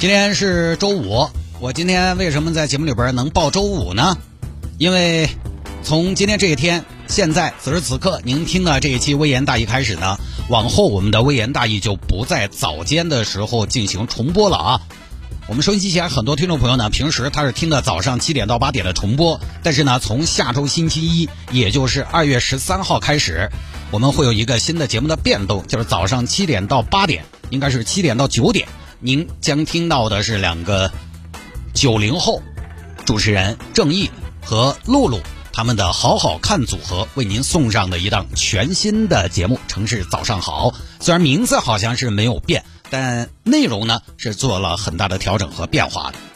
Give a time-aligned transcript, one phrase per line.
[0.00, 1.30] 今天是周五，
[1.60, 4.18] 我今天为什么在节目里边能报周五呢？
[4.76, 5.30] 因为
[5.82, 10.18] 从今天这一天，现在此时此刻您听的这一期微言大义开始呢，
[10.48, 14.80] 往后我们的微言大义就不在早间的时候进行重播了啊。
[15.46, 23.48] 我们收音机前很多听众朋友呢，平时他是听的早上七点到八点的重播，但是呢，从下周星期一，也就是二月十三号开始，
[23.90, 28.66] 我们会有一个新的节目的变动，就是早上七点到八点，应该是七点到九点，
[29.04, 30.90] 您将听到的是两个
[31.74, 32.40] 九零后
[33.04, 34.10] 主持人郑毅
[34.42, 35.20] 和露露
[35.52, 42.64] 他们的好好看组合为您送上的一档全新的节目《城市早上好》，虽然名字好像是没有变。
[42.90, 46.33] 但内容呢是做了很大的调整和变化的。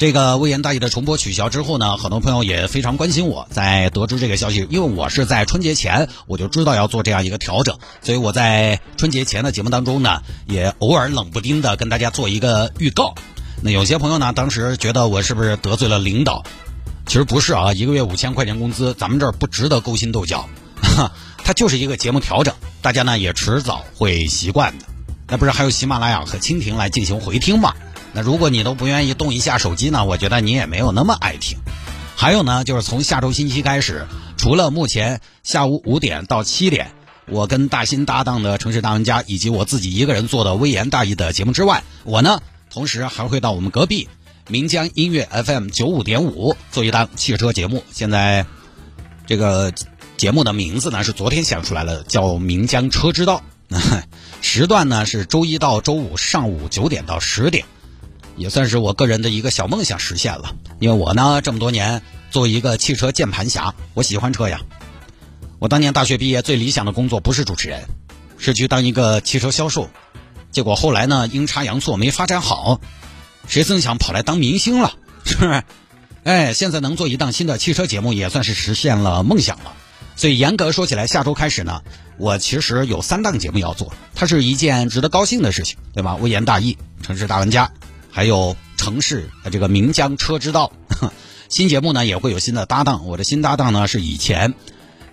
[0.00, 3.46] 这个微言大义的重播取消之后呢，很多朋友也非常关心我。
[3.50, 13.14] 在得知这个消息，因为我是在春节前我就知道要做这样一个调整，所以我在春节前的节目当中呢，也偶尔冷不丁的跟大家做一个预告。
[13.62, 16.42] 那有些朋友呢，当时觉得我是不是得罪了领导？
[17.04, 20.48] 其实不是啊，一个月五千块钱工资，咱们这儿不值得勾心斗角。
[21.44, 24.86] 它就是一个节目调整，大家呢也迟早会习惯的。
[25.28, 27.74] 那不是还有喜马拉雅和蜻蜓来进行回听吗？
[28.12, 31.58] 那如果你都不愿意动一下手机呢，我觉得你也没有那么爱听。
[32.16, 36.92] 还有呢，就是从下周星期开始，除了目前下午五点到七点，
[37.26, 44.08] 我跟大新搭档的城市大玩家以及我自己一个人做的微言大义的节目之外，我呢，同时还会到我们隔壁
[44.48, 47.84] 岷江音乐 FM 九五点五做一档汽车节目。
[47.92, 48.44] 现在
[49.26, 49.72] 这个
[50.16, 53.42] 节目的名字呢是昨天想出来了，叫岷江车之道。
[54.42, 57.64] 时段呢是周一到周五上午九点到十点，
[58.40, 60.56] 也算是我个人的一个小梦想实现了。
[60.78, 64.62] 因为我呢这么多年作为一个汽车键盘侠，我喜欢车呀。
[65.58, 67.82] 我当年大学毕业最理想的工作不是主持人，
[68.38, 69.90] 是去当一个汽车销售。
[70.50, 72.80] 结果后来呢阴差阳错没发展好，
[73.46, 75.62] 谁曾想跑来当明星了，是不是？
[76.24, 79.74] 哎，现在能做一档新的汽车节目，也算是实现了梦想了。
[80.16, 81.82] 所以严格说起来，下周开始呢，
[82.18, 86.16] 我其实有三档节目要做，它是一件值得高兴的事情，对吧？
[86.16, 87.70] 微言大义、城市大玩家，
[88.10, 90.72] 还有城市这个岷江车之道，
[91.48, 93.06] 新节目呢也会有新的搭档。
[93.06, 94.54] 我的新搭档呢是以前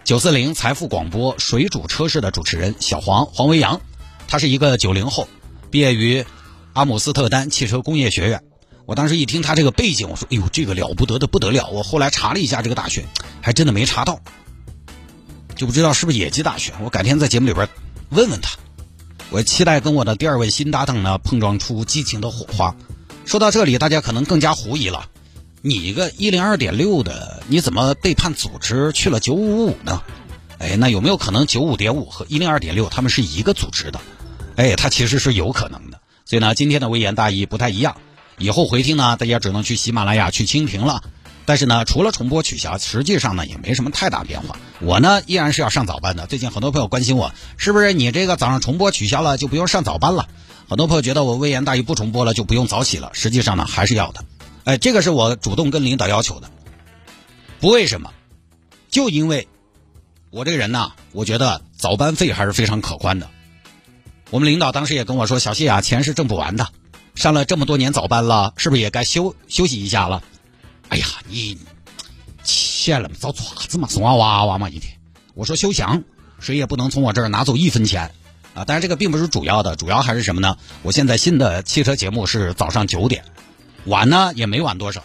[0.04, 3.82] 九四零财富广播水煮车市的主持人小黄黄维阳，
[4.28, 5.28] 他是一个九零后，
[5.70, 6.26] 毕业于
[6.74, 8.44] 阿姆斯特丹汽车工业学院。
[8.86, 13.06] 我当时一听他这个背景，我说：“哎呦，这个了不得的不得了！”我后来查了一下这个大学，
[13.42, 14.22] 还真的没查到。
[15.58, 17.68] 就不知道是不是野鸡大学，我改天在节目里边
[18.12, 18.58] 问问他。
[19.30, 22.78] 我期待跟我的第二位新搭档呢碰撞出激情的火花。
[23.28, 25.10] 说到这里，大家可能更加狐疑了：
[25.62, 30.02] 你一个一零二点六的，你怎么背叛组织去了九五五呢？
[30.60, 34.00] 哎，那有没有可能九五点五和一零二点六他们是一个组织的？
[34.56, 36.00] 哎，它其实是有可能的。
[36.24, 37.98] 所以呢，今天的微言大义不太一样。
[38.38, 41.04] 以后回听呢，大家只能去喜马拉雅、去蜻蜓了。
[41.44, 44.58] 但是呢，除了重播取消，实际上呢也没什么太大变化。
[44.80, 46.28] 我呢依然是要上早班的。
[46.28, 50.30] 最近很多朋友关心我，是不是你这个早上重播取消了就不用上早班了？
[50.70, 53.10] 很多朋友觉得我微言大义不重播了就不用早起了。
[53.14, 54.26] 实际上呢还是要的。
[54.66, 56.52] 哎，这个是我主动跟领导要求的。
[57.62, 58.12] 不为什么，
[58.90, 59.48] 就因为，
[60.30, 63.30] 我这个人呢，我觉得早班费还是非常可观的。
[64.30, 66.68] 我们领导当时也跟我说：“小谢啊，钱是挣不完的，
[67.16, 70.22] 上了这么多年早班了，是不是也该休休息一下了？”
[70.90, 71.58] 哎呀，你
[72.44, 74.94] 欠了遭爪子嘛，怂啊哇哇嘛一天。
[75.34, 76.04] 我说休想，
[76.40, 78.12] 谁也不能从我这儿拿走一分钱
[78.58, 78.64] 啊！
[78.66, 80.58] 但是这个并不是主要的，主要还是什么呢？
[80.82, 83.24] 我现在新的汽车节目是早上九点，
[83.86, 85.04] 晚呢也没晚多少。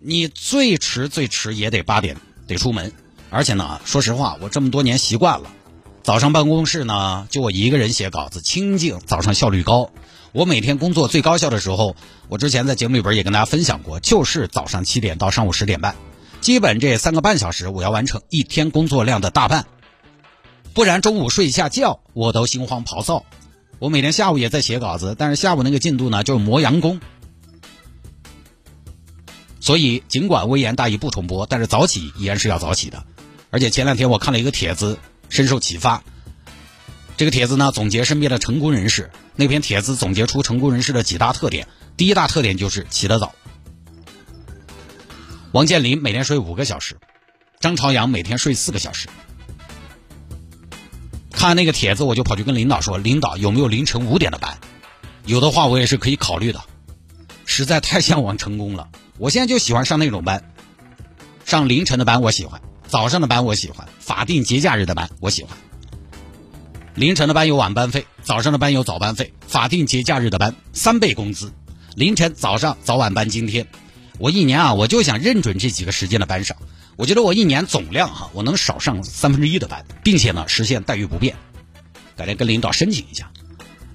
[0.00, 2.16] 你最迟最迟也得八点
[2.48, 2.92] 得出门，
[3.30, 5.52] 而且呢，说实话，我这么多年习惯了，
[6.02, 9.90] 早上办公室呢就我一个人写稿子，清静，早上效率高。
[10.32, 11.94] 我每天工作最高效的时候，
[12.28, 15.94] 我之前在节目里边也跟大家分享过，就是早上七点到上午十点半，
[16.40, 19.66] 基本这三个半小时我要完成一天工作量的大半，
[20.74, 23.24] 不然中午睡一下觉我都心慌咆躁。
[23.78, 27.00] 我每天下午也在写稿子，但是下午那个进度呢就是磨洋工。
[29.60, 33.04] 所以尽管微言大义不重播，但是早起依然是要早起的。
[33.50, 34.98] 而且前两天我看了一个帖子，
[35.28, 36.02] 深受启发。
[37.16, 39.10] 这个帖子呢，总结身边的成功人士。
[39.36, 41.66] 那篇帖子总结出成功人士的几大特点：
[41.96, 43.32] 第第一大特点就是起得早。
[45.52, 46.96] 王健林每天睡五个小时，
[47.60, 49.08] 张朝阳每天睡四个小时。
[51.42, 54.58] 看那个帖子，我就跑去跟领导说：“领导有没有凌晨五点的班？
[55.26, 56.60] 有的话，我也是可以考虑的。
[57.46, 60.52] 实在太向往成功了，我现在就喜欢上那种班，
[61.44, 65.58] 上凌晨的班我喜欢，早上的班我喜欢，法定节假日的班我喜欢。
[66.94, 71.52] 凌晨的班有晚班费，早上的班有早班费，法定节假日的班三倍工资，
[71.96, 73.66] 凌晨、早上、早晚班津贴。
[74.20, 76.56] 我一年啊，我就想认准这几个时间的班上。”
[76.96, 81.36] 我觉得我一年总量哈，我能少上三分之一的班，并且呢实现待遇不变。
[82.16, 83.30] 改天跟领导申请一下。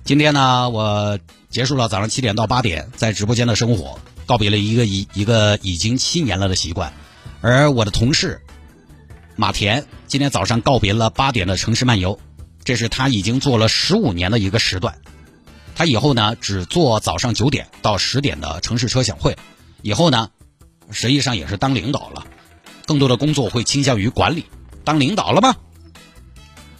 [0.03, 6.91] 今天呢，我结束了早上七点到八点在直播间的生活，告别了一个已一个已经七年了的习惯。
[7.41, 8.41] 而我的同事
[9.35, 12.19] 马田今天早上告别了八点的城市漫游，
[12.63, 14.97] 这是他已经做了十五年的一个时段。
[15.75, 19.37] 他以后呢只做早上九点到十点的城市车享会，
[19.83, 20.29] 以后呢
[20.89, 22.25] 实际上也是当领导了。
[22.87, 24.45] 更多的工作会倾向于管理，
[24.85, 25.55] 当领导了吗？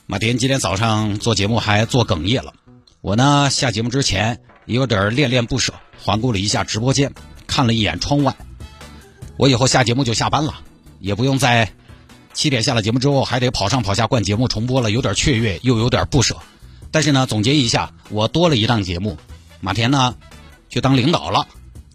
[0.05, 2.53] 马田今天早上做节目还做哽咽了。
[3.01, 7.13] 我呢下节目之前也有点恋恋不舍，环顾了一下直播间，
[7.45, 8.33] 看了一眼窗外。
[9.35, 10.61] 我以后下节目就下班了，
[10.99, 11.73] 也不用在
[12.33, 16.37] 七点下了节目之后还得跑上跑下灌节目重播了，有点雀跃又有点不舍。
[16.89, 19.17] 但是呢，总结一下，我多了一档节目，
[19.59, 20.15] 马田呢
[20.69, 21.45] 去当领导了，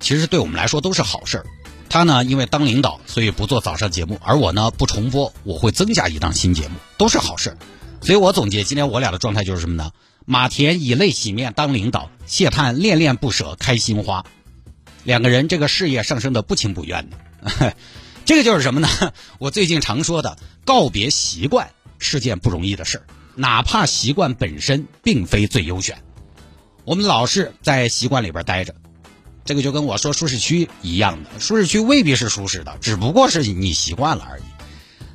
[0.01, 1.47] 其实对我们来说都是好事儿。
[1.93, 7.59] 他呢，因为当领导，所以不做早上节目；而我呢，不重播，我会增加一档新节目，都是好事。
[8.01, 9.91] 所以我总结今天我俩的状态就是什么呢？
[10.25, 14.25] 马田以泪洗面当领导，谢探恋恋不舍开心花，
[15.05, 17.77] 两个人这个事业上升的不情不愿的。
[18.25, 18.89] 这个就是什么呢？
[19.39, 23.03] 我最近常说的，告别习惯是件不容易的事，
[23.35, 26.03] 哪怕习惯本身并非最优选，
[26.87, 28.75] 我们老是在习惯里边待着。
[29.45, 34.43] 这个就跟我说舒适区一样的，舒适区未必是舒适的，只不过是你习惯了而已。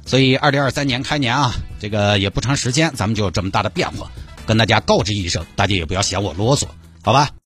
[0.06, 4.10] 所以，二零二三年开年啊，这个也不长时间，咱们就有这么大的变化，
[4.46, 6.66] 跟大家告知一声，大家也不要嫌我啰嗦，
[7.04, 7.30] 好吧？